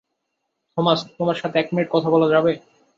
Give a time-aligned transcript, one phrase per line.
[0.73, 2.51] Thomas, তোমার সাথে এক মিনিট কথা বলা যাবে?